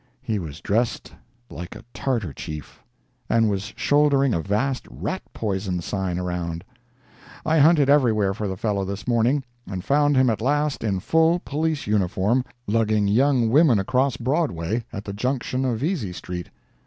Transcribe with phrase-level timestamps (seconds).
[0.23, 1.13] He was dressed
[1.51, 2.81] like a Tartar chief,
[3.29, 6.63] and was shouldering a vast rat poison sign around.
[7.45, 11.37] I hunted everywhere for the fellow this morning, and found him at last in full
[11.37, 16.49] police uniform, lugging young women across Broadway, at the junction of Vesey street.